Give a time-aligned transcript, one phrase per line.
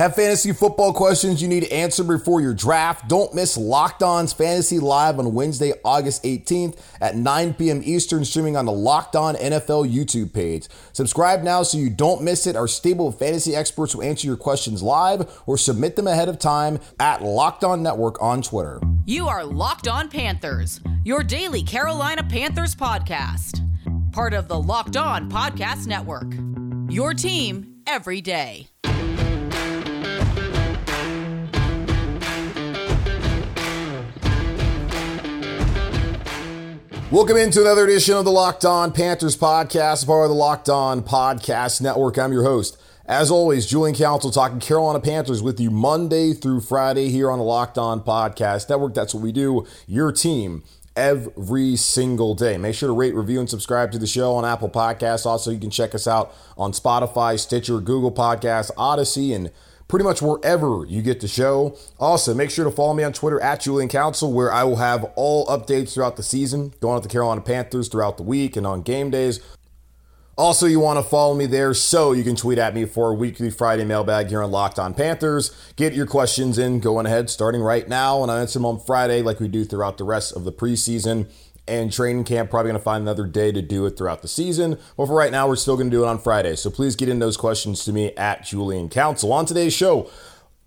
[0.00, 3.06] Have fantasy football questions you need answered before your draft?
[3.06, 7.82] Don't miss Locked On's Fantasy Live on Wednesday, August 18th at 9 p.m.
[7.84, 10.68] Eastern, streaming on the Locked On NFL YouTube page.
[10.94, 12.56] Subscribe now so you don't miss it.
[12.56, 16.38] Our stable of fantasy experts will answer your questions live or submit them ahead of
[16.38, 18.80] time at Locked On Network on Twitter.
[19.04, 23.60] You are Locked On Panthers, your daily Carolina Panthers podcast.
[24.12, 26.32] Part of the Locked On Podcast Network.
[26.90, 28.66] Your team every day.
[37.10, 41.02] Welcome into another edition of the Locked On Panthers podcast, part of the Locked On
[41.02, 42.16] Podcast Network.
[42.16, 42.80] I'm your host.
[43.04, 47.44] As always, Julian Council talking Carolina Panthers with you Monday through Friday here on the
[47.44, 48.94] Locked On Podcast Network.
[48.94, 50.62] That's what we do, your team
[50.94, 52.56] every single day.
[52.58, 55.26] Make sure to rate, review, and subscribe to the show on Apple Podcasts.
[55.26, 59.50] Also, you can check us out on Spotify, Stitcher, Google Podcasts, Audacy, and
[59.90, 61.76] pretty much wherever you get the show.
[61.98, 65.04] Also, make sure to follow me on Twitter at Julian Council, where I will have
[65.16, 68.82] all updates throughout the season, going with the Carolina Panthers throughout the week and on
[68.82, 69.40] game days.
[70.38, 73.14] Also, you want to follow me there so you can tweet at me for a
[73.14, 75.50] weekly Friday mailbag here on Locked On Panthers.
[75.74, 79.22] Get your questions in going ahead starting right now, and I answer them on Friday
[79.22, 81.28] like we do throughout the rest of the preseason
[81.70, 82.50] and training camp.
[82.50, 84.78] Probably going to find another day to do it throughout the season.
[84.96, 86.56] But for right now, we're still going to do it on Friday.
[86.56, 89.32] So please get in those questions to me at Julian Council.
[89.32, 90.10] On today's show,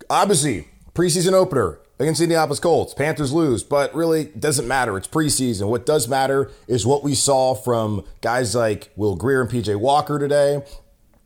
[0.08, 2.94] obviously, preseason opener against Indianapolis Colts.
[2.94, 4.96] Panthers lose, but really doesn't matter.
[4.96, 5.68] It's preseason.
[5.68, 10.18] What does matter is what we saw from guys like Will Grier and PJ Walker
[10.18, 10.64] today,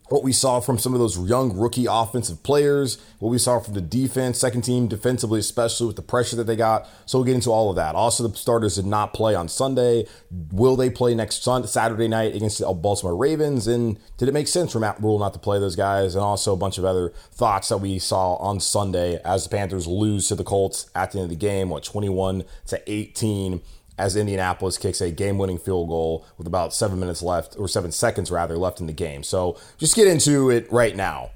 [0.08, 3.74] what we saw from some of those young rookie offensive players, what we saw from
[3.74, 6.88] the defense, second team defensively, especially with the pressure that they got.
[7.06, 7.94] So we'll get into all of that.
[7.94, 10.06] Also, the starters did not play on Sunday.
[10.52, 13.66] Will they play next Sunday, Saturday night against the Baltimore Ravens?
[13.66, 16.14] And did it make sense for Matt Rhule not to play those guys?
[16.14, 19.86] And also a bunch of other thoughts that we saw on Sunday as the Panthers
[19.86, 23.60] lose to the Colts at the end of the game, what, 21 to 18
[23.98, 27.92] as Indianapolis kicks a game winning field goal with about seven minutes left, or seven
[27.92, 29.22] seconds rather, left in the game.
[29.22, 31.30] So just get into it right now.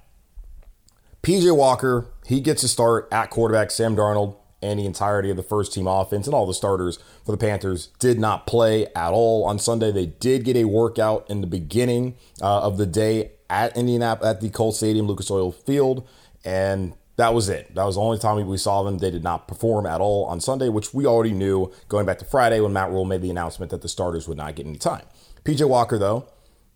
[1.23, 3.71] PJ Walker, he gets a start at quarterback.
[3.71, 7.33] Sam Darnold and the entirety of the first team offense and all the starters for
[7.33, 9.91] the Panthers did not play at all on Sunday.
[9.91, 14.41] They did get a workout in the beginning uh, of the day at Indianapolis at
[14.41, 16.07] the Colt Stadium, Lucas Oil Field,
[16.45, 17.75] and that was it.
[17.75, 18.99] That was the only time we saw them.
[18.99, 22.25] They did not perform at all on Sunday, which we already knew going back to
[22.25, 25.05] Friday when Matt Rhule made the announcement that the starters would not get any time.
[25.45, 26.27] PJ Walker, though,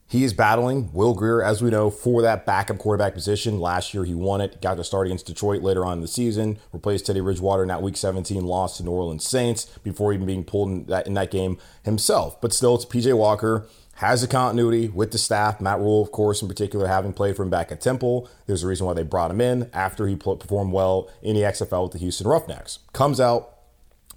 [0.08, 3.58] he is battling Will Grier, as we know, for that backup quarterback position.
[3.58, 6.58] Last year, he won it, got to start against Detroit later on in the season,
[6.72, 10.44] replaced Teddy Bridgewater in that Week 17 loss to New Orleans Saints before even being
[10.44, 12.40] pulled in that, in that game himself.
[12.40, 15.60] But still, it's PJ Walker has a continuity with the staff.
[15.60, 18.28] Matt Rhule, of course, in particular, having played for him back at Temple.
[18.46, 21.84] There's a reason why they brought him in after he performed well in the XFL
[21.84, 22.80] with the Houston Roughnecks.
[22.92, 23.54] Comes out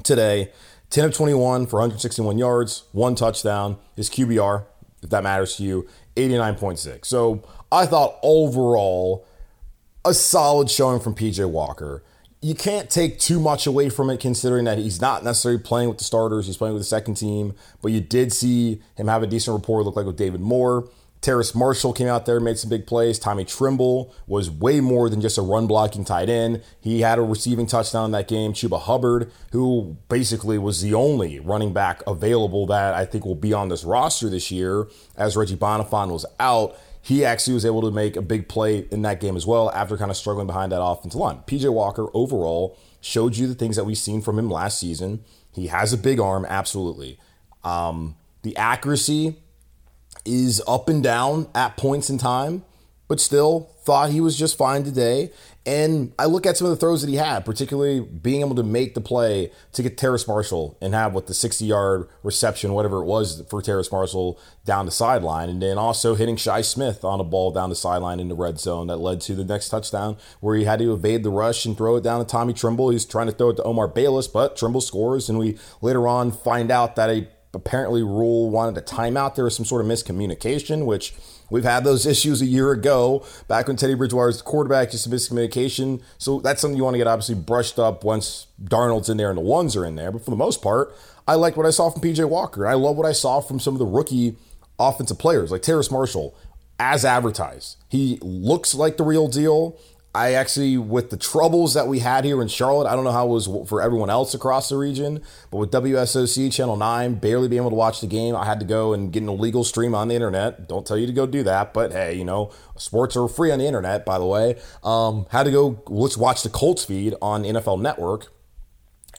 [0.04, 0.52] today,
[0.90, 3.78] 10 of 21 for 161 yards, one touchdown.
[3.96, 4.66] His QBR,
[5.02, 7.06] if that matters to you, 89.6.
[7.06, 9.26] So I thought overall,
[10.04, 12.04] a solid showing from PJ Walker
[12.42, 15.98] you can't take too much away from it considering that he's not necessarily playing with
[15.98, 19.28] the starters, he's playing with the second team, but you did see him have a
[19.28, 20.90] decent rapport, look like with David Moore.
[21.22, 23.20] Terrace Marshall came out there, made some big plays.
[23.20, 26.64] Tommy Tremble was way more than just a run blocking tight end.
[26.80, 28.54] He had a receiving touchdown in that game.
[28.54, 33.52] Chuba Hubbard, who basically was the only running back available that I think will be
[33.52, 36.78] on this roster this year, as Reggie Bonnafon was out
[37.10, 39.98] he actually was able to make a big play in that game as well after
[39.98, 41.40] kind of struggling behind that offensive line.
[41.48, 45.24] PJ Walker overall showed you the things that we've seen from him last season.
[45.52, 47.18] He has a big arm, absolutely.
[47.64, 49.38] Um, the accuracy
[50.24, 52.64] is up and down at points in time,
[53.08, 55.32] but still thought he was just fine today.
[55.66, 58.64] And I look at some of the throws that he had, particularly being able to
[58.64, 63.02] make the play to get Terrace Marshall and have what the 60 yard reception, whatever
[63.02, 65.50] it was for Terrace Marshall down the sideline.
[65.50, 68.60] And then also hitting Shi Smith on a ball down the sideline in the red
[68.60, 71.78] zone that led to the next touchdown where he had to evade the rush and
[71.78, 72.90] throw it down to Tommy Tremble.
[72.90, 75.30] He's trying to throw it to Omar Bayless, but Tremble scores.
[75.30, 79.36] And we later on find out that a apparently Rhule wanted a timeout.
[79.36, 81.14] There was some sort of miscommunication, which
[81.50, 85.10] we've had those issues a year ago, back when Teddy Bridgewater was the quarterback, just
[85.10, 86.02] miscommunication.
[86.18, 89.38] So that's something you want to get obviously brushed up once Darnold's in there and
[89.38, 90.12] the ones are in there.
[90.12, 90.96] But for the most part,
[91.28, 92.68] I liked what I saw from PJ Walker.
[92.68, 94.36] I love what I saw from some of the rookie
[94.80, 96.36] offensive players like Terrace Marshall,
[96.80, 97.78] as advertised.
[97.90, 99.78] He looks like the real deal.
[100.14, 103.28] I actually, with the troubles that we had here in Charlotte, I don't know how
[103.28, 105.22] it was for everyone else across the region,
[105.52, 108.66] but with WSOC Channel 9 barely being able to watch the game, I had to
[108.66, 110.68] go and get an illegal stream on the internet.
[110.68, 113.60] Don't tell you to go do that, but hey, you know, sports are free on
[113.60, 114.60] the internet, by the way.
[114.84, 118.32] Um, had to go, let's watch the Colts feed on NFL Network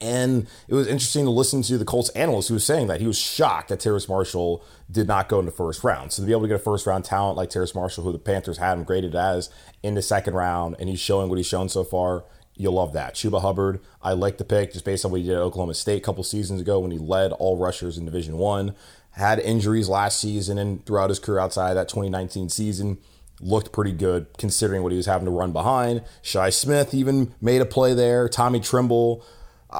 [0.01, 3.07] and it was interesting to listen to the Colts analyst who was saying that he
[3.07, 6.11] was shocked that Terrace Marshall did not go in the first round.
[6.11, 8.19] So to be able to get a first round talent like Terrace Marshall, who the
[8.19, 9.51] Panthers had him graded as
[9.83, 12.25] in the second round, and he's showing what he's shown so far,
[12.55, 13.13] you'll love that.
[13.13, 15.97] Chuba Hubbard, I like the pick just based on what he did at Oklahoma State
[15.97, 18.75] a couple seasons ago when he led all rushers in Division One.
[19.11, 22.97] Had injuries last season and throughout his career outside that 2019 season
[23.39, 26.03] looked pretty good considering what he was having to run behind.
[26.21, 28.29] Shi Smith even made a play there.
[28.29, 29.23] Tommy Tremble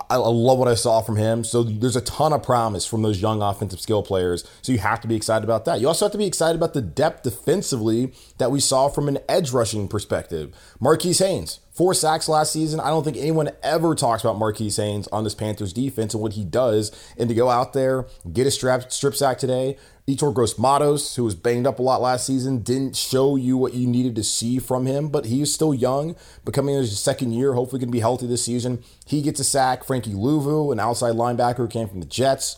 [0.09, 1.43] I, love what I saw from him.
[1.43, 4.49] So there's a ton of promise from those young offensive skill players.
[4.61, 5.81] So you have to be excited about that.
[5.81, 9.17] You also have to be excited about the depth defensively that we saw from an
[9.27, 10.55] edge rushing perspective.
[10.79, 12.79] Marquis Haynes, four sacks last season.
[12.79, 16.33] I don't think anyone ever talks about Marquis Haynes on this Panthers defense and what
[16.33, 16.91] he does.
[17.17, 19.77] And to go out there, get a strap, strip sack today,
[20.15, 23.87] Yetur Gross-Matos, who was banged up a lot last season, didn't show you what you
[23.87, 26.15] needed to see from him, but he's still young,
[26.45, 28.83] becoming his second year, hopefully to be healthy this season.
[29.05, 29.83] He gets a sack.
[29.83, 32.57] Frankie Luvu, an outside linebacker who came from the Jets,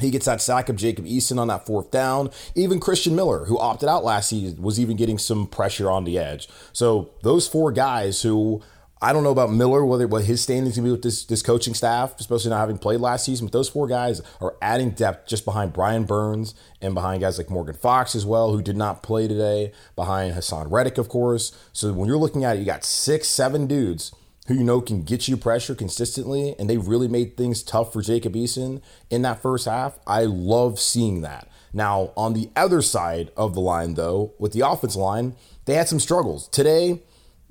[0.00, 2.30] he gets that sack of Jacob Eason on that fourth down.
[2.54, 6.18] Even Christian Miller, who opted out last season, was even getting some pressure on the
[6.18, 6.48] edge.
[6.72, 8.62] So those four guys who
[9.02, 11.74] I don't know about Miller, whether what his standings gonna be with this this coaching
[11.74, 13.48] staff, especially not having played last season.
[13.48, 17.50] But those four guys are adding depth just behind Brian Burns and behind guys like
[17.50, 19.72] Morgan Fox as well, who did not play today.
[19.96, 21.50] Behind Haason Reddick, of course.
[21.72, 24.14] So when you're looking at it, you got six, seven dudes
[24.46, 28.02] who you know can get you pressure consistently, and they really made things tough for
[28.02, 29.98] Jacob Eason in that first half.
[30.06, 31.48] I love seeing that.
[31.72, 35.34] Now on the other side of the line, though, with the offense line,
[35.64, 37.02] they had some struggles today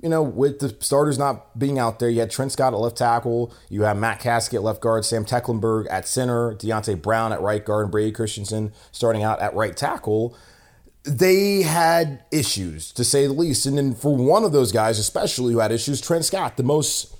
[0.02, 2.96] you know, with the starters not being out there, you had Trent Scott at left
[2.96, 7.40] tackle, you have Matt Kaskey at left guard, Sam Tecklenburg at center, Deonte Brown at
[7.40, 10.36] right guard, and Brady Christensen starting out at right tackle.
[11.04, 13.64] They had issues, to say the least.
[13.64, 17.14] And then for one of those guys, especially who had issues, Trent Scott, the most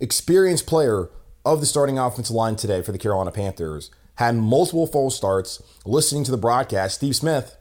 [0.00, 1.10] experienced player
[1.44, 5.62] of the starting offensive line today for the Carolina Panthers, had multiple false starts.
[5.84, 7.56] Listening to the broadcast, Steve Smith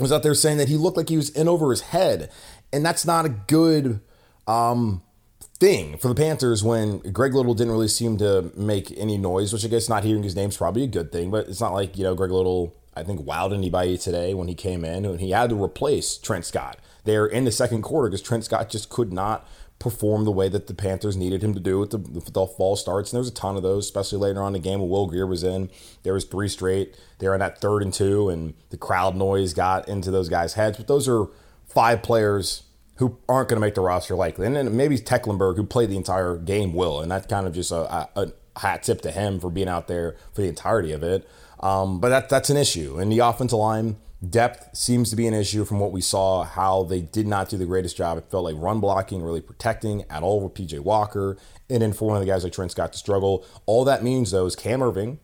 [0.00, 2.30] was out there saying that he looked like he was in over his head
[2.72, 4.00] and that's not a good
[4.46, 5.02] um,
[5.58, 9.64] thing for the Panthers when Greg Little didn't really seem to make any noise, which
[9.64, 11.96] I guess not hearing his name is probably a good thing, but it's not like,
[11.96, 15.30] you know, Greg Little, I think, wowed anybody today when he came in and he
[15.30, 19.12] had to replace Trent Scott there in the second quarter because Trent Scott just could
[19.12, 19.46] not
[19.78, 22.76] perform the way that the Panthers needed him to do with the, with the fall
[22.76, 23.10] starts.
[23.10, 25.06] And there was a ton of those, especially later on in the game when Will
[25.06, 25.70] Grier was in.
[26.02, 26.96] There was three straight.
[27.18, 30.54] They were in that third and two, and the crowd noise got into those guys'
[30.54, 30.78] heads.
[30.78, 31.26] But those are
[31.68, 32.62] five players
[32.96, 34.46] who aren't going to make the roster likely.
[34.46, 37.00] And then maybe Tecklenburg, who played the entire game, will.
[37.00, 40.16] And that's kind of just a, a, hat tip to him for being out there
[40.32, 41.28] for the entirety of it.
[41.60, 42.98] Um, but that, that's an issue.
[42.98, 43.96] And the offensive line
[44.26, 47.58] depth seems to be an issue from what we saw, how they did not do
[47.58, 48.16] the greatest job.
[48.16, 51.36] It felt like run blocking, really protecting at all with PJ Walker.
[51.68, 53.44] And then for one of the guys like Trent Scott to struggle.
[53.66, 55.18] All that means, though, is Cam Erving.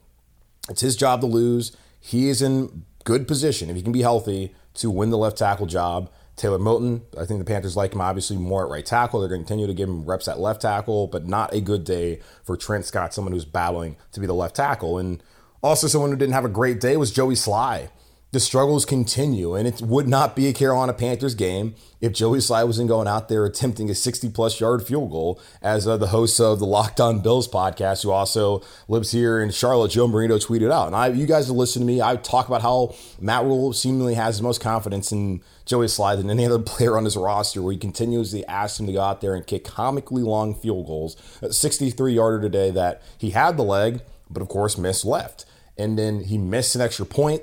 [0.68, 1.74] it's his job to lose.
[1.98, 5.66] He is in good position, if he can be healthy, to win the left tackle
[5.66, 6.10] job.
[6.36, 9.20] Taylor Moton, I think the Panthers like him obviously more at right tackle.
[9.20, 11.84] They're going to continue to give him reps at left tackle, but not a good
[11.84, 14.98] day for Trent Scott, someone who's battling to be the left tackle.
[14.98, 15.22] And
[15.62, 17.90] also, someone who didn't have a great day was Joey Slye
[18.32, 22.66] the struggles continue, and it would not be a Carolina Panthers game if Joey Slye
[22.66, 25.38] wasn't going out there attempting a 60 plus yard field goal.
[25.60, 29.50] As uh, the host of the Locked On Bills podcast, who also lives here in
[29.50, 30.86] Charlotte, Joe Marino tweeted out.
[30.86, 32.00] And I, you guys have listened to me.
[32.00, 36.30] I talk about how Matt Rhule seemingly has the most confidence in Joey Slye than
[36.30, 39.34] any other player on his roster, where he continuously asks him to go out there
[39.34, 41.18] and kick comically long field goals.
[41.50, 45.44] 63 yarder today that he had the leg, but of course missed left.
[45.76, 47.42] And then he missed an extra point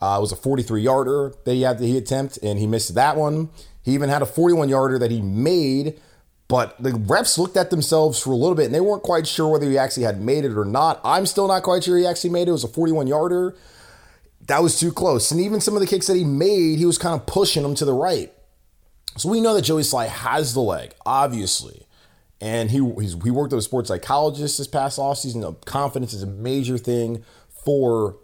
[0.00, 2.94] uh, it was a 43 yarder that he had to he attempt, and he missed
[2.94, 3.50] that one.
[3.82, 6.00] He even had a 41 yarder that he made,
[6.48, 9.48] but the refs looked at themselves for a little bit and they weren't quite sure
[9.48, 11.00] whether he actually had made it or not.
[11.04, 12.48] I'm still not quite sure he actually made it.
[12.48, 13.54] It was a 41 yarder.
[14.46, 15.30] That was too close.
[15.30, 17.74] And even some of the kicks that he made, he was kind of pushing them
[17.76, 18.32] to the right.
[19.16, 21.86] So we know that Joey Slye has the leg, obviously.
[22.40, 25.64] And he, he worked with a sports psychologist this past offseason.
[25.66, 28.16] Confidence is a major thing for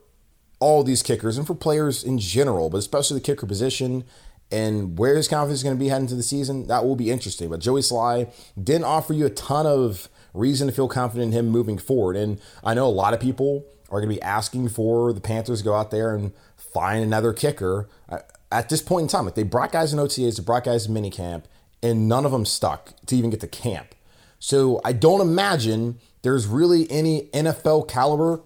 [0.59, 4.05] all these kickers and for players in general, but especially the kicker position
[4.51, 7.11] and where his confidence is going to be heading into the season, that will be
[7.11, 7.51] interesting.
[7.51, 8.33] But Joey Slye
[8.63, 12.17] didn't offer you a ton of reason to feel confident in him moving forward.
[12.17, 15.61] And I know a lot of people are going to be asking for the Panthers
[15.61, 17.89] to go out there and find another kicker.
[18.09, 18.19] Uh,
[18.53, 20.95] at this point in time, if they brought guys in OTAs, they brought guys in
[20.95, 21.45] minicamp,
[21.83, 23.95] and none of them stuck to even get to camp.
[24.39, 28.43] So I don't imagine there's really any NFL caliber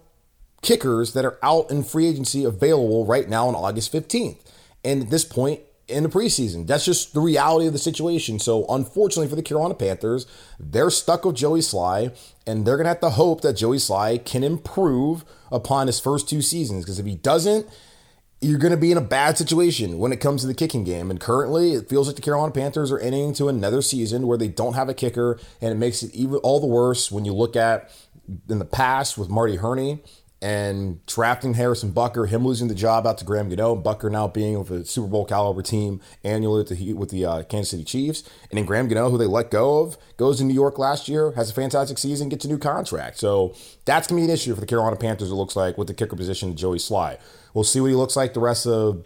[0.61, 4.37] kickers that are out in free agency available right now on August 15th.
[4.83, 8.39] And at this point in the preseason, that's just the reality of the situation.
[8.39, 10.25] So, unfortunately for the Carolina Panthers,
[10.59, 12.15] they're stuck with Joey Slye,
[12.47, 16.29] and they're going to have to hope that Joey Slye can improve upon his first
[16.29, 16.85] two seasons.
[16.85, 17.67] Because if he doesn't,
[18.39, 21.11] you're going to be in a bad situation when it comes to the kicking game.
[21.11, 24.47] And currently, it feels like the Carolina Panthers are entering into another season where they
[24.47, 27.55] don't have a kicker, and it makes it even all the worse when you look
[27.55, 27.91] at
[28.49, 29.99] in the past with Marty Hurney
[30.41, 34.57] and drafting Harrison Butker, him losing the job out to Graham Gano, Butker now being
[34.57, 38.23] with a Super Bowl caliber team annually with the, with the uh, Kansas City Chiefs,
[38.49, 41.31] and then Graham Gano, who they let go of, goes to New York last year,
[41.33, 43.19] has a fantastic season, gets a new contract.
[43.19, 43.53] So
[43.85, 45.29] that's gonna be an issue for the Carolina Panthers.
[45.29, 47.19] It looks like with the kicker position, Joey Slye.
[47.53, 49.05] We'll see what he looks like the rest of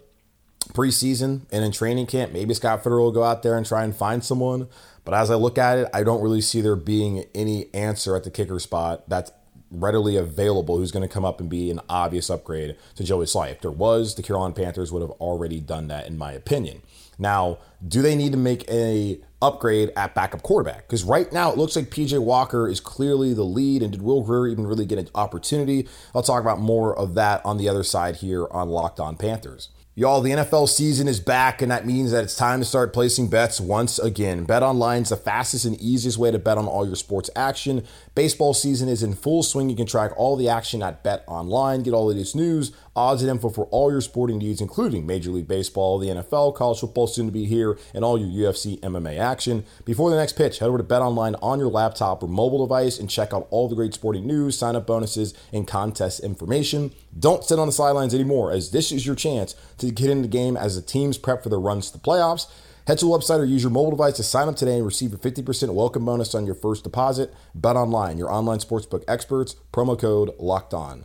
[0.72, 2.32] preseason and in training camp.
[2.32, 4.68] Maybe Scott Fitterer will go out there and try and find someone.
[5.04, 8.24] But as I look at it, I don't really see there being any answer at
[8.24, 9.30] the kicker spot that's
[9.70, 13.52] readily available who's going to come up and be an obvious upgrade to Joey Slye.
[13.52, 16.82] If there was, the Carolina Panthers would have already done that, in my opinion.
[17.18, 20.86] Now, do they need to make a upgrade at backup quarterback?
[20.86, 24.22] Because right now it looks like PJ Walker is clearly the lead, and did Will
[24.22, 25.88] Grier even really get an opportunity?
[26.14, 29.70] I'll talk about more of that on the other side here on Locked On Panthers.
[29.98, 33.28] Y'all, the NFL season is back, and that means that it's time to start placing
[33.28, 34.44] bets once again.
[34.44, 37.82] Bet online is the fastest and easiest way to bet on all your sports action.
[38.14, 39.70] Baseball season is in full swing.
[39.70, 41.82] You can track all the action at Bet Online.
[41.82, 45.30] Get all the latest news, odds, and info for all your sporting needs, including Major
[45.30, 49.18] League Baseball, the NFL, college football soon to be here, and all your UFC MMA
[49.18, 49.64] action.
[49.84, 52.98] Before the next pitch, head over to Bet Online on your laptop or mobile device
[52.98, 56.90] and check out all the great sporting news, sign up bonuses, and contest information.
[57.18, 60.28] Don't sit on the sidelines anymore, as this is your chance to get in the
[60.28, 62.46] game as the teams prep for their runs to the playoffs.
[62.86, 65.12] Head to the website or use your mobile device to sign up today and receive
[65.12, 67.34] a 50% welcome bonus on your first deposit.
[67.52, 69.56] Bet online, your online sportsbook experts.
[69.72, 71.04] Promo code locked on.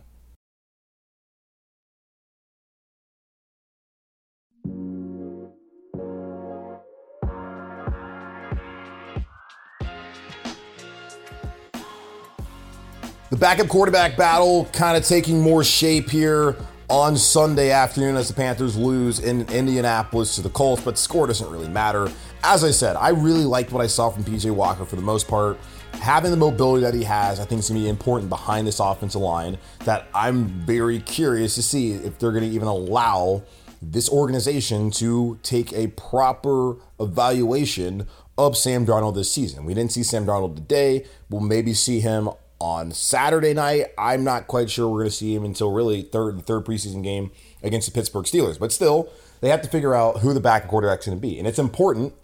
[13.32, 16.54] The backup quarterback battle kind of taking more shape here
[16.90, 21.48] on Sunday afternoon as the Panthers lose in Indianapolis to the Colts, but score doesn't
[21.48, 22.12] really matter.
[22.44, 25.28] As I said, I really liked what I saw from PJ Walker for the most
[25.28, 25.56] part.
[25.94, 28.80] Having the mobility that he has, I think is going to be important behind this
[28.80, 29.56] offensive line.
[29.86, 33.44] That I'm very curious to see if they're going to even allow
[33.80, 39.64] this organization to take a proper evaluation of Sam Darnold this season.
[39.64, 41.06] We didn't see Sam Darnold today.
[41.30, 42.28] We'll maybe see him
[42.62, 43.86] on Saturday night.
[43.98, 47.02] I'm not quite sure we're going to see him until really third the third preseason
[47.02, 48.58] game against the Pittsburgh Steelers.
[48.58, 51.38] But still, they have to figure out who the backup quarterback is going to be,
[51.38, 52.14] and it's important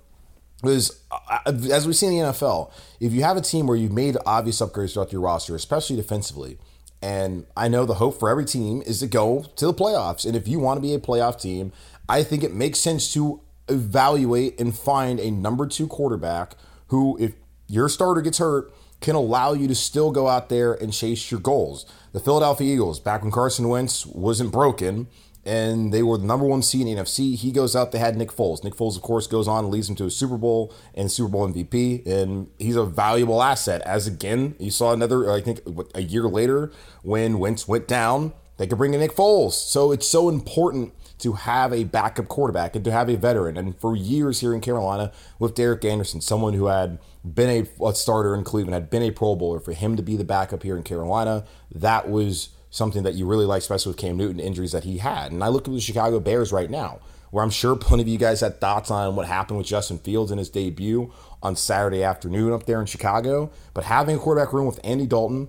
[0.62, 1.40] because uh,
[1.72, 4.60] as we see in the NFL, if you have a team where you've made obvious
[4.60, 6.58] upgrades throughout your roster, especially defensively.
[7.00, 10.26] And I know the hope for every team is to go to the playoffs.
[10.26, 11.70] And if you want to be a playoff team,
[12.08, 16.56] I think it makes sense to evaluate and find a number two quarterback
[16.88, 17.34] who, if
[17.68, 21.40] your starter gets hurt, can allow you to still go out there and chase your
[21.40, 21.86] goals.
[22.12, 25.06] The Philadelphia Eagles, back when Carson Wentz wasn't broken
[25.44, 28.16] and they were the number one seed in the NFC, he goes out, they had
[28.16, 28.62] Nick Foles.
[28.64, 31.30] Nick Foles, of course, goes on and leads them to a Super Bowl and Super
[31.30, 33.80] Bowl MVP, and he's a valuable asset.
[33.82, 35.60] As again, you saw another, I think,
[35.94, 36.70] a year later
[37.02, 39.52] when Wentz went down, they could bring in Nick Foles.
[39.52, 43.56] So it's so important to have a backup quarterback and to have a veteran.
[43.56, 47.94] And for years here in Carolina with Derek Anderson, someone who had been a, a
[47.94, 50.76] starter in Cleveland, had been a Pro Bowler, for him to be the backup here
[50.76, 51.44] in Carolina,
[51.74, 55.32] that was something that you really like, especially with Cam Newton injuries that he had.
[55.32, 58.18] And I look at the Chicago Bears right now, where I'm sure plenty of you
[58.18, 62.52] guys had thoughts on what happened with Justin Fields in his debut on Saturday afternoon
[62.52, 63.50] up there in Chicago.
[63.74, 65.48] But having a quarterback room with Andy Dalton,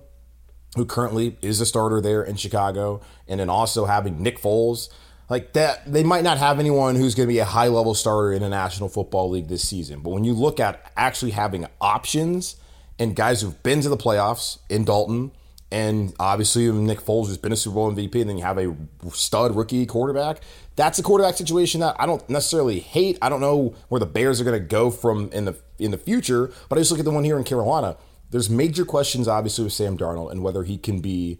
[0.76, 4.88] who currently is a starter there in Chicago, and then also having Nick Foles,
[5.30, 8.32] like that they might not have anyone who's going to be a high level starter
[8.32, 10.00] in the National Football League this season.
[10.00, 12.56] But when you look at actually having options
[12.98, 15.30] and guys who've been to the playoffs in Dalton,
[15.70, 18.74] and obviously Nick Foles has been a Super Bowl MVP, and then you have a
[19.12, 20.40] stud rookie quarterback.
[20.74, 23.16] That's a quarterback situation that I don't necessarily hate.
[23.22, 25.98] I don't know where the Bears are going to go from in the in the
[25.98, 27.96] future, but I just look at the one here in Carolina.
[28.30, 31.38] There's major questions, obviously, with Sam Darnold and whether he can be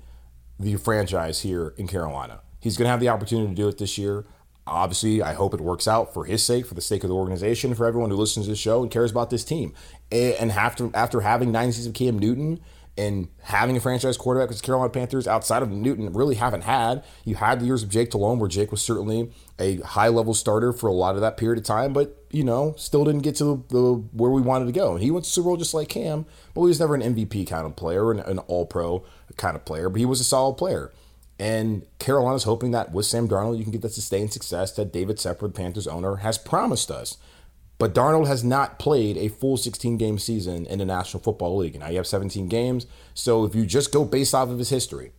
[0.59, 2.41] the franchise here in Carolina.
[2.61, 4.25] He's going to have the opportunity to do it this year.
[4.67, 7.75] Obviously, I hope it works out for his sake, for the sake of the organization,
[7.75, 9.75] for everyone who listens to this show and cares about this team.
[10.13, 12.61] And after after having nine seasons of Cam Newton
[12.97, 17.03] And having a franchise quarterback the Carolina Panthers outside of Newton really haven't had.
[17.25, 20.73] You had the years of Jake Delhomme where Jake was certainly a high level starter
[20.73, 23.45] for a lot of that period of time, but you know, still didn't get to
[23.45, 24.93] the, the where we wanted to go.
[24.93, 27.49] And he went to Super Bowl just like Cam, but he was never an MVP
[27.49, 29.05] kind of player an, an all pro
[29.37, 30.93] kind of player, but he was a solid player.
[31.41, 35.17] And Carolina's hoping that with Sam Darnold, you can get that sustained success that David
[35.17, 37.17] Tepper, Panthers owner, has promised us.
[37.79, 41.81] But Darnold has not played a full 16 game season in the National Football League.
[41.81, 42.87] Now you have 17 games.
[43.15, 45.13] So if you just go based off of his history,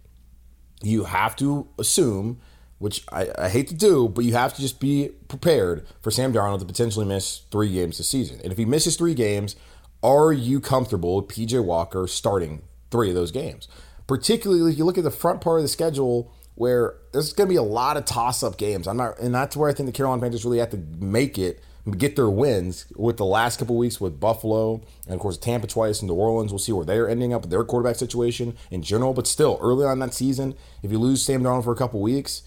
[0.83, 2.39] you have to assume,
[2.77, 6.33] which I, I, hate to do, but you have to just be prepared for Sam
[6.33, 8.39] Darnold to potentially miss three games this season.
[8.43, 9.55] And if he misses three games,
[10.03, 12.61] are you comfortable with PJ Walker starting
[12.91, 13.67] three of those games?
[14.11, 17.49] Particularly if you look at the front part of the schedule where there's going to
[17.49, 18.85] be a lot of toss up games.
[18.85, 21.63] I'm not, and that's where I think the Carolina Panthers really have to make it
[21.97, 26.01] get their wins with the last couple weeks with Buffalo and of course Tampa twice
[26.01, 26.51] and New Orleans.
[26.51, 29.13] We'll see where they're ending up with their quarterback situation in general.
[29.13, 32.41] But still, early on that season, if you lose Sam Darnold for a couple weeks,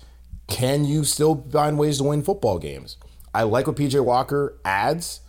[0.48, 2.98] can you still find ways to win football games?
[3.32, 5.22] I like what PJ Walker adds.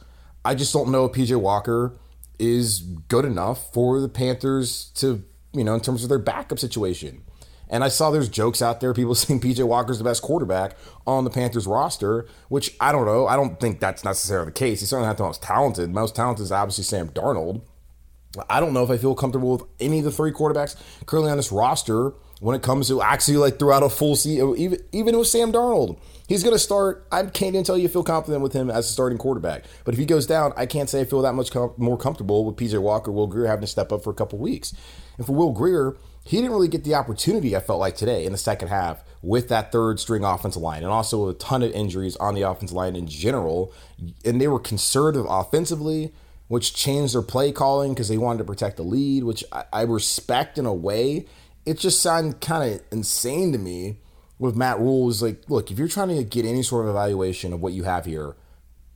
[0.43, 1.97] I just don't know if PJ Walker
[2.37, 5.23] is good enough for the Panthers to,
[5.55, 7.23] you know, in terms of their backup situation.
[7.67, 10.75] And I saw there's jokes out there, people saying PJ Walker's the best quarterback
[11.07, 13.27] on the Panthers roster, which I don't know.
[13.27, 14.79] I don't think that's necessarily the case.
[14.81, 15.89] He's certainly not the most talented.
[15.89, 17.61] Most talented is obviously Sam Darnold.
[18.49, 21.37] I don't know if I feel comfortable with any of the three quarterbacks currently on
[21.37, 25.27] this roster when it comes to actually like throughout a full season, even even with
[25.27, 25.97] Sam Darnold.
[26.27, 27.07] He's going to start.
[27.11, 29.63] I can't even tell you feel confident with him as a starting quarterback.
[29.83, 32.43] But if he goes down, I can't say I feel that much com- more comfortable
[32.45, 34.73] with PJ Walker, Will Grier having to step up for a couple weeks.
[35.17, 38.31] And for Will Grier, he didn't really get the opportunity, I felt like today in
[38.31, 42.15] the second half with that third string offensive line and also a ton of injuries
[42.17, 43.73] on the offensive line in general.
[44.23, 46.13] And they were conservative offensively,
[46.47, 49.81] which changed their play calling because they wanted to protect the lead, which I, I
[49.83, 51.25] respect in a way.
[51.65, 53.97] It just sounded kind of insane to me
[54.37, 57.53] with Matt Rhule was like, look, if you're trying to get any sort of evaluation
[57.53, 58.35] of what you have here,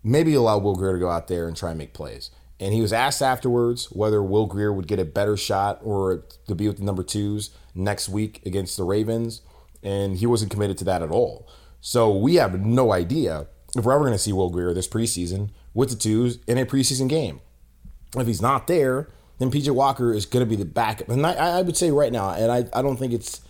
[0.03, 2.31] maybe allow Will Grier to go out there and try and make plays.
[2.59, 6.55] And he was asked afterwards whether Will Grier would get a better shot or to
[6.55, 9.41] be with the number twos next week against the Ravens.
[9.81, 11.47] And he wasn't committed to that at all.
[11.79, 15.51] So we have no idea if we're ever going to see Will Grier this preseason
[15.73, 17.39] with the twos in a preseason game.
[18.17, 21.07] If he's not there, then PJ Walker is going to be the backup.
[21.09, 23.41] And I, I would say right now, and I, I don't think it's,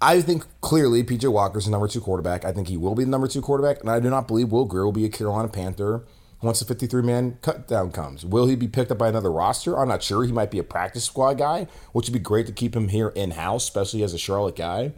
[0.00, 2.44] I think clearly PJ Walker's the number two quarterback.
[2.44, 3.80] I think he will be the number two quarterback.
[3.80, 6.04] And I do not believe Will Grier will be a Carolina Panther
[6.42, 8.24] once the 53 man cut down comes.
[8.24, 9.78] Will he be picked up by another roster?
[9.78, 10.24] I'm not sure.
[10.24, 13.08] He might be a practice squad guy, which would be great to keep him here
[13.08, 14.92] in house, especially as a Charlotte guy.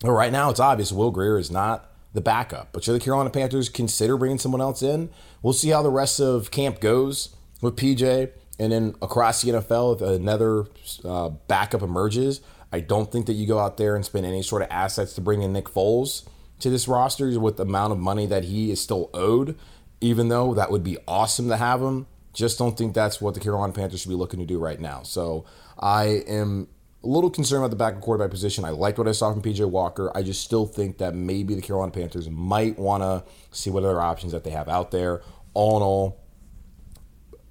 [0.00, 2.68] But right now, it's obvious Will Grier is not the backup.
[2.72, 5.10] But should the Carolina Panthers consider bringing someone else in?
[5.42, 8.30] We'll see how the rest of camp goes with PJ.
[8.58, 10.66] And then across the NFL, if another
[11.04, 12.40] uh, backup emerges,
[12.72, 15.20] I don't think that you go out there and spend any sort of assets to
[15.20, 16.26] bring in Nick Foles
[16.60, 19.58] to this roster with the amount of money that he is still owed
[20.00, 22.06] even though that would be awesome to have him.
[22.32, 25.02] Just don't think that's what the Carolina Panthers should be looking to do right now.
[25.02, 25.46] So
[25.78, 26.68] I am
[27.02, 28.64] a little concerned about the backup quarterback position.
[28.64, 30.10] I liked what I saw from PJ Walker.
[30.14, 33.24] I just still think that maybe the Carolina Panthers might want to
[33.56, 35.22] see what other options that they have out there.
[35.54, 36.20] All in all,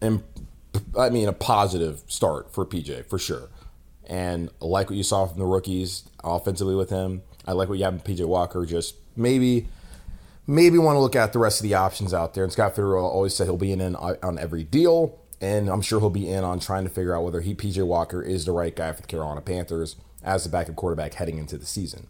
[0.01, 0.23] and
[0.97, 3.49] I mean a positive start for PJ for sure.
[4.08, 7.23] And I like what you saw from the rookies offensively with him.
[7.47, 8.65] I like what you have in PJ Walker.
[8.65, 9.67] Just maybe
[10.47, 12.43] maybe want to look at the rest of the options out there.
[12.43, 16.10] And Scott Fitterer always said he'll be in on every deal, and I'm sure he'll
[16.10, 18.91] be in on trying to figure out whether he PJ Walker is the right guy
[18.93, 22.08] for the Carolina Panthers as the backup quarterback heading into the season.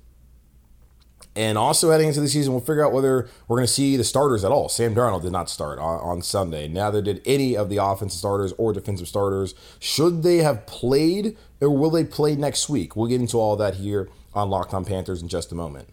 [1.37, 4.05] And also heading into the season, we'll figure out whether we're going to see the
[4.05, 4.69] starters at all.
[4.69, 6.69] Sam Darnold did not start on, on Sunday.
[6.69, 9.53] Neither did any of the offensive starters or defensive starters.
[9.79, 12.95] Should they have played, or will they play next week?
[12.95, 15.89] We'll get into all that here on Locked On Panthers in just a moment.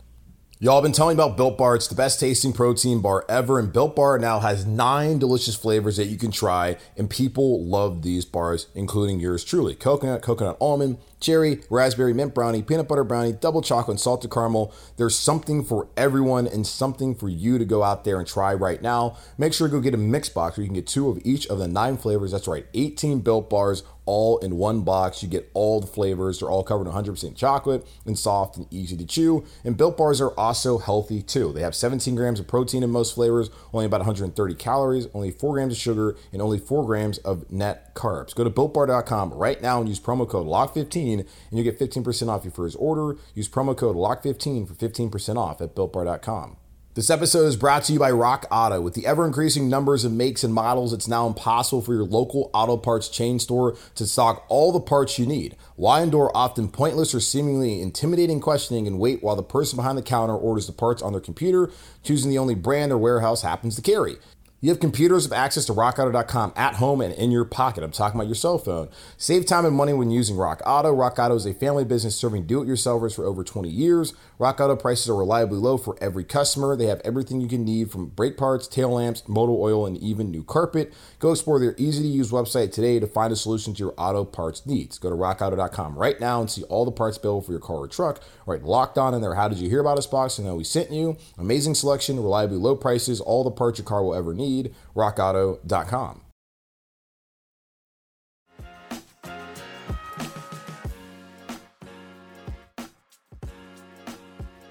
[0.62, 1.74] Y'all been telling me about Built Bar.
[1.74, 5.96] It's the best tasting protein bar ever, and Built Bar now has nine delicious flavors
[5.96, 10.98] that you can try, and people love these bars, including yours truly: coconut, coconut almond,
[11.18, 14.72] cherry, raspberry, mint brownie, peanut butter brownie, double chocolate, salted caramel.
[14.98, 18.80] There's something for everyone and something for you to go out there and try right
[18.80, 19.16] now.
[19.36, 21.44] Make sure to go get a mix box where you can get two of each
[21.48, 22.30] of the nine flavors.
[22.30, 25.22] That's right, 18 Built Bars all in one box.
[25.22, 26.40] You get all the flavors.
[26.40, 29.44] They're all covered in 100% chocolate and soft and easy to chew.
[29.64, 31.52] And Built Bars are also healthy too.
[31.52, 35.54] They have 17 grams of protein in most flavors, only about 130 calories, only 4
[35.54, 38.34] grams of sugar, and only 4 grams of net carbs.
[38.34, 42.44] Go to BuiltBar.com right now and use promo code LOCK15 and you get 15% off
[42.44, 43.18] your first order.
[43.34, 46.56] Use promo code LOCK15 for 15% off at BuiltBar.com.
[46.94, 48.78] This episode is brought to you by Rock Auto.
[48.82, 52.50] With the ever increasing numbers of makes and models, it's now impossible for your local
[52.52, 55.56] auto parts chain store to stock all the parts you need.
[55.76, 60.02] Why endure often pointless or seemingly intimidating questioning and wait while the person behind the
[60.02, 61.70] counter orders the parts on their computer,
[62.02, 64.18] choosing the only brand their warehouse happens to carry?
[64.64, 67.82] You have computers with access to rockauto.com at home and in your pocket.
[67.82, 68.90] I'm talking about your cell phone.
[69.16, 70.92] Save time and money when using Rock Auto.
[70.92, 74.14] Rock Auto is a family business serving do it yourselfers for over 20 years.
[74.38, 76.76] Rock Auto prices are reliably low for every customer.
[76.76, 80.30] They have everything you can need from brake parts, tail lamps, motor oil, and even
[80.30, 80.94] new carpet.
[81.18, 84.24] Go explore their easy to use website today to find a solution to your auto
[84.24, 84.96] parts needs.
[84.96, 87.88] Go to rockauto.com right now and see all the parts available for your car or
[87.88, 88.22] truck.
[88.46, 89.34] Right, locked on in there.
[89.34, 90.38] How did you hear about us box?
[90.38, 91.16] and know we sent you.
[91.36, 96.20] Amazing selection, reliably low prices, all the parts your car will ever need need, rockauto.com.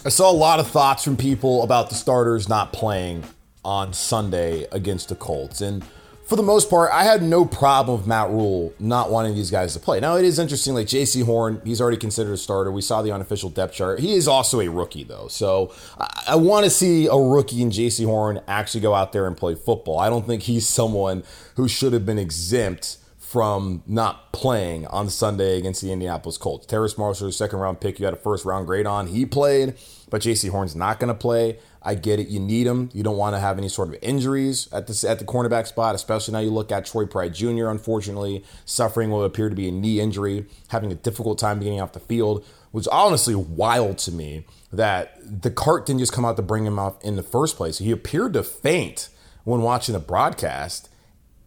[0.03, 3.23] I saw a lot of thoughts from people about the starters not playing
[3.63, 5.61] on Sunday against the Colts.
[5.61, 5.85] And
[6.31, 9.73] for the most part, I had no problem with Matt Rhule not wanting these guys
[9.73, 9.99] to play.
[9.99, 12.71] Now, it is interesting, like Jaycee Horn, he's already considered a starter.
[12.71, 13.99] We saw the unofficial depth chart.
[13.99, 15.27] He is also a rookie, though.
[15.27, 19.27] So I, I want to see a rookie in Jaycee Horn actually go out there
[19.27, 19.99] and play football.
[19.99, 21.23] I don't think he's someone
[21.57, 26.65] who should have been exempt from not playing on Sunday against the Indianapolis Colts.
[26.65, 29.07] Terrace Marshall, second round pick, you had a first round grade on.
[29.07, 29.73] He played,
[30.09, 31.59] but Jaycee Horn's not going to play.
[31.83, 32.27] I get it.
[32.27, 32.89] You need him.
[32.93, 35.95] You don't want to have any sort of injuries at the at the cornerback spot,
[35.95, 37.67] especially now you look at Troy Pride Jr.
[37.67, 41.93] Unfortunately, suffering what appeared to be a knee injury, having a difficult time getting off
[41.93, 42.45] the field.
[42.71, 46.79] Was honestly wild to me that the cart didn't just come out to bring him
[46.79, 47.79] off in the first place.
[47.79, 49.09] He appeared to faint
[49.43, 50.87] when watching the broadcast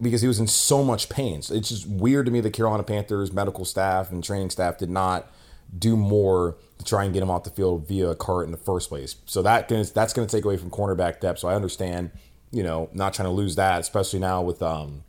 [0.02, 1.40] because he was in so much pain.
[1.40, 4.90] So it's just weird to me that Carolina Panthers medical staff and training staff did
[4.90, 5.30] not
[5.76, 8.58] do more to try and get him off the field via a cart in the
[8.58, 9.16] first place.
[9.26, 11.40] So that that's going to take away from cornerback depth.
[11.40, 12.10] So I understand,
[12.50, 15.04] you know, not trying to lose that, especially now with um,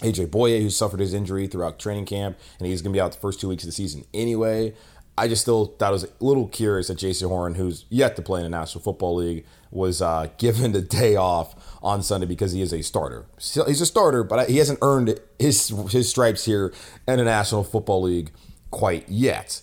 [0.00, 3.12] AJ Bouye, who suffered his injury throughout training camp, and he's going to be out
[3.12, 4.74] the first two weeks of the season anyway.
[5.16, 8.22] I just still thought it was a little curious that Jaycee Horn, who's yet to
[8.22, 12.52] play in the National Football League, was uh, given the day off on Sunday because
[12.52, 13.26] he is a starter.
[13.38, 16.72] He's a starter, but he hasn't earned his his stripes here
[17.06, 18.32] in the National Football League
[18.70, 19.62] quite yet.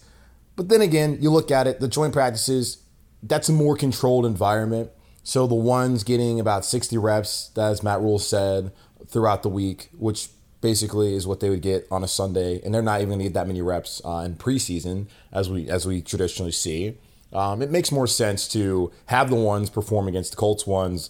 [0.55, 2.83] But then again, you look at it, the joint practices,
[3.23, 4.91] that's a more controlled environment.
[5.23, 8.71] So the ones getting about 60 reps, as Matt Rhule said,
[9.07, 10.29] throughout the week, which
[10.61, 13.25] basically is what they would get on a Sunday, and they're not even going to
[13.25, 16.97] get that many reps uh, in preseason as we as we traditionally see.
[17.33, 21.09] Um, it makes more sense to have the ones perform against the Colts ones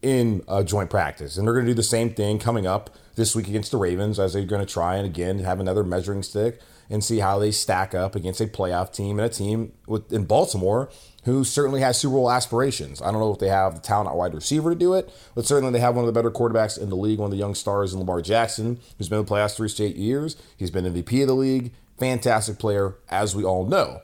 [0.00, 3.36] in a joint practice, and they're going to do the same thing coming up this
[3.36, 6.60] week against the Ravens as they're going to try and again have another measuring stick
[6.90, 10.24] and see how they stack up against a playoff team and a team with, in
[10.24, 10.90] Baltimore
[11.24, 13.00] who certainly has Super Bowl aspirations.
[13.00, 15.46] I don't know if they have the talent at wide receiver to do it, but
[15.46, 17.54] certainly they have one of the better quarterbacks in the league, one of the young
[17.54, 20.36] stars in Lamar Jackson, who's been in the playoffs three straight years.
[20.56, 24.00] He's been MVP of the league, fantastic player, as we all know.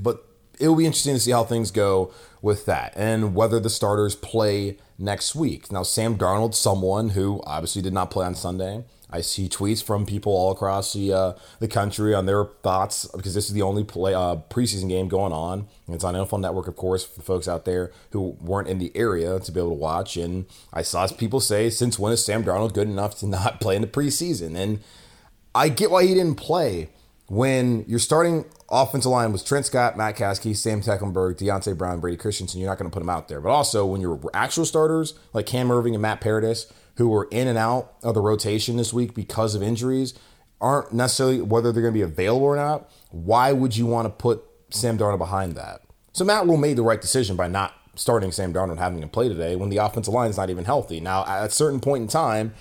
[0.00, 0.24] But
[0.58, 4.16] it will be interesting to see how things go with that and whether the starters
[4.16, 5.70] play next week.
[5.70, 10.04] Now, Sam Darnold, someone who obviously did not play on Sunday, I see tweets from
[10.04, 13.84] people all across the uh, the country on their thoughts because this is the only
[13.84, 15.68] play uh, preseason game going on.
[15.88, 19.38] It's on NFL Network, of course, for folks out there who weren't in the area
[19.38, 20.16] to be able to watch.
[20.16, 23.76] And I saw people say, "Since when is Sam Darnold good enough to not play
[23.76, 24.80] in the preseason?" And
[25.54, 26.88] I get why he didn't play
[27.28, 32.16] when you're starting offensive line was Trent Scott, Matt Kaskey, Sam Tecklenburg, Deonte Brown, Brady
[32.16, 32.60] Christensen.
[32.60, 33.40] You're not going to put them out there.
[33.40, 37.48] But also when your actual starters like Cam Erving and Matt Paradis who were in
[37.48, 40.14] and out of the rotation this week because of injuries
[40.60, 42.90] aren't necessarily whether they're going to be available or not.
[43.10, 45.82] Why would you want to put Sam Darnold behind that?
[46.12, 49.28] So Matt Rhule made the right decision by not starting Sam Darnold having him play
[49.28, 51.00] today when the offensive line is not even healthy.
[51.00, 52.54] Now, at a certain point in time,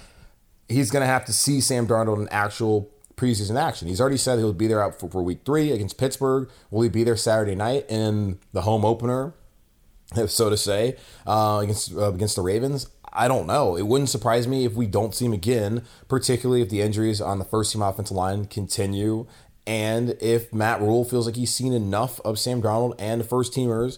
[0.68, 3.88] he's going to have to see Sam Darnold in actual preseason action.
[3.88, 6.50] He's already said he'll be there out for, for week three against Pittsburgh.
[6.70, 9.34] Will he be there Saturday night in the home opener,
[10.28, 12.88] so to say, uh, against uh, against the Ravens?
[13.16, 13.76] I don't know.
[13.76, 17.40] It wouldn't surprise me if we don't see him again, particularly if the injuries on
[17.40, 19.28] the first team offensive line continue
[19.68, 23.54] and if Matt Rhule feels like he's seen enough of Sam Darnold and the first
[23.54, 23.98] teamers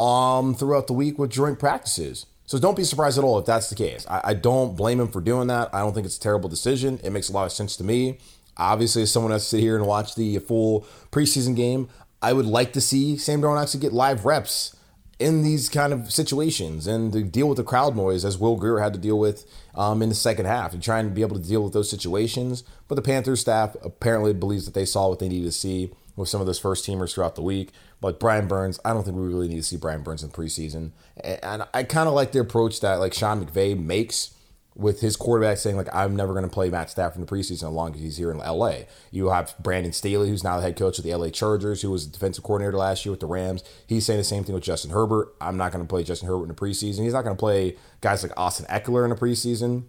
[0.00, 2.26] um, throughout the week with joint practices.
[2.46, 4.06] So don't be surprised at all if that's the case.
[4.08, 5.72] I, I, don't blame him for doing that.
[5.72, 7.00] I don't think it's a terrible decision.
[7.04, 8.18] It makes a lot of sense to me.
[8.56, 11.88] Obviously, as someone has to sit here and watch the full preseason game,
[12.22, 14.76] I would like to see Sam Darnold actually get live reps
[15.20, 18.80] in these kind of situations and to deal with the crowd noise as Will Grier
[18.80, 21.46] had to deal with um, in the second half and trying to be able to
[21.46, 22.64] deal with those situations.
[22.88, 26.30] But the Panthers staff apparently believes that they saw what they needed to see with
[26.30, 27.70] some of those first teamers throughout the week.
[28.00, 30.92] But Brian Burns, I don't think we really need to see Brian Burns in preseason.
[31.22, 34.34] And I kind of like the approach that like Sean McVay makes
[34.80, 37.52] with his quarterback saying like I'm never going to play Matt Stafford in the preseason
[37.52, 38.72] as long as he's here in LA.
[39.10, 42.06] You have Brandon Staley, who's now the head coach of the LA Chargers, who was
[42.06, 43.62] the defensive coordinator last year with the Rams.
[43.86, 45.34] He's saying the same thing with Justin Herbert.
[45.40, 47.04] I'm not going to play Justin Herbert in the preseason.
[47.04, 49.84] He's not going to play guys like Austin Ekeler in the preseason.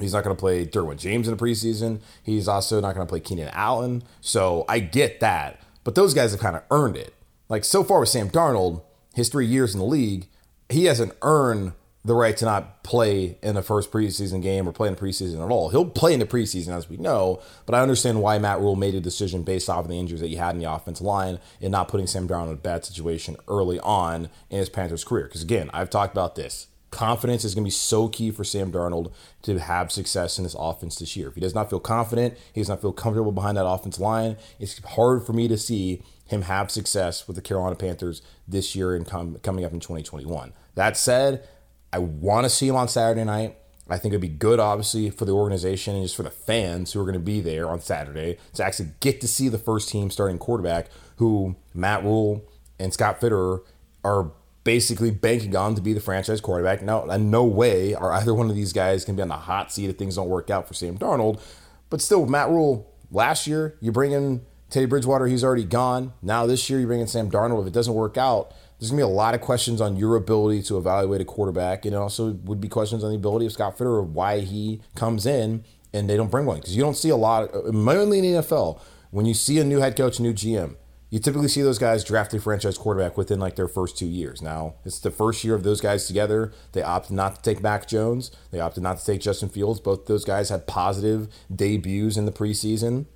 [0.00, 2.00] He's not going to play Derwin James in the preseason.
[2.22, 4.02] He's also not going to play Keenan Allen.
[4.20, 7.14] So I get that, but those guys have kind of earned it.
[7.48, 8.82] Like so far with Sam Darnold,
[9.14, 10.26] his three years in the league,
[10.68, 11.72] he hasn't earned
[12.08, 15.44] the right to not play in the first preseason game or play in the preseason
[15.44, 15.68] at all.
[15.68, 18.94] He'll play in the preseason, as we know, but I understand why Matt Rhule made
[18.94, 21.70] a decision based off of the injuries that he had in the offensive line and
[21.70, 25.24] not putting Sam Darnold in a bad situation early on in his Panthers career.
[25.24, 26.68] Because again, I've talked about this.
[26.90, 30.56] Confidence is going to be so key for Sam Darnold to have success in this
[30.58, 31.28] offense this year.
[31.28, 34.38] If he does not feel confident, he does not feel comfortable behind that offense line,
[34.58, 38.94] it's hard for me to see him have success with the Carolina Panthers this year
[38.94, 40.54] and com- coming up in 2021.
[40.74, 41.46] That said,
[41.92, 43.56] I want to see him on Saturday night.
[43.90, 47.00] I think it'd be good, obviously, for the organization and just for the fans who
[47.00, 50.10] are going to be there on Saturday to actually get to see the first team
[50.10, 52.44] starting quarterback who Matt Rhule
[52.78, 53.60] and Scott Fitterer
[54.04, 54.30] are
[54.64, 56.82] basically banking on to be the franchise quarterback.
[56.82, 59.36] Now, in no way are either one of these guys going to be on the
[59.36, 61.40] hot seat if things don't work out for Sam Darnold.
[61.88, 66.12] But still, Matt Rhule, last year, you bring in Teddy Bridgewater, he's already gone.
[66.20, 67.62] Now this year, you bring in Sam Darnold.
[67.62, 70.62] If it doesn't work out, there's gonna be a lot of questions on your ability
[70.62, 73.76] to evaluate a quarterback, and it also would be questions on the ability of Scott
[73.76, 77.08] Fitter of why he comes in and they don't bring one because you don't see
[77.08, 78.80] a lot, of, mainly in the NFL.
[79.10, 80.76] When you see a new head coach, new GM,
[81.10, 84.42] you typically see those guys draft a franchise quarterback within like their first two years.
[84.42, 86.52] Now it's the first year of those guys together.
[86.72, 88.30] They opted not to take Mac Jones.
[88.50, 89.80] They opted not to take Justin Fields.
[89.80, 93.06] Both those guys had positive debuts in the preseason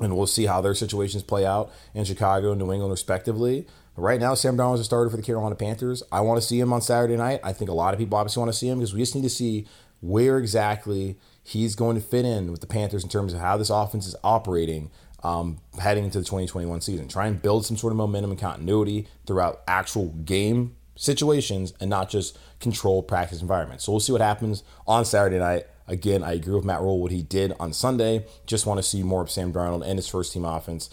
[0.00, 3.66] and we'll see how their situations play out in Chicago and New England, respectively.
[3.94, 6.02] But right now, Sam Darnold is a starter for the Carolina Panthers.
[6.10, 7.40] I want to see him on Saturday night.
[7.44, 9.22] I think a lot of people obviously want to see him because we just need
[9.22, 9.66] to see
[10.00, 13.70] where exactly he's going to fit in with the Panthers in terms of how this
[13.70, 14.90] offense is operating
[15.22, 17.08] um, heading into the 2021 season.
[17.08, 22.10] Try and build some sort of momentum and continuity throughout actual game situations and not
[22.10, 23.84] just controlled practice environments.
[23.84, 25.66] So we'll see what happens on Saturday night.
[25.88, 28.24] Again, I agree with Matt Rhule what he did on Sunday.
[28.46, 30.90] Just want to see more of Sam Darnold and his first team offense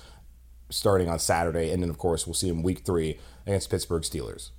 [0.70, 1.72] starting on Saturday.
[1.72, 4.52] And then, of course, we'll see him week three against Pittsburgh Steelers.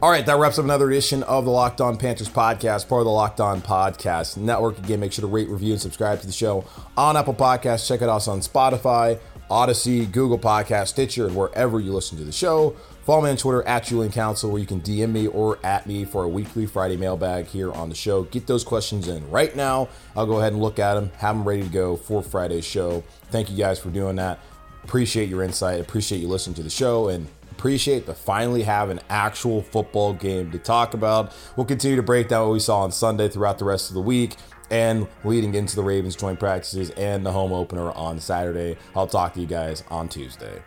[0.00, 3.06] All right, that wraps up another edition of the Locked On Panthers podcast, part of
[3.06, 4.78] the Locked On Podcast Network.
[4.78, 6.64] Again, make sure to rate, review, and subscribe to the show
[6.96, 7.88] on Apple Podcasts.
[7.88, 9.18] Check it out on Spotify,
[9.50, 12.76] Audacy, Google Podcast, Stitcher, and wherever you listen to the show.
[13.04, 16.04] Follow me on Twitter at Julian Council, where you can DM me or at me
[16.04, 18.22] for a weekly Friday mailbag here on the show.
[18.22, 19.88] Get those questions in right now.
[20.14, 23.02] I'll go ahead and look at them, have them ready to go for Friday's show.
[23.32, 24.38] Thank you guys for doing that.
[24.84, 25.80] Appreciate your insight.
[25.80, 30.50] Appreciate you listening to the show and appreciate to finally have an actual football game
[30.52, 31.34] to talk about.
[31.56, 34.00] We'll continue to break down what we saw on Sunday throughout the rest of the
[34.00, 34.36] week
[34.70, 38.76] and leading into the Ravens joint practices and the home opener on Saturday.
[38.94, 40.62] I'll talk to you guys on Tuesday.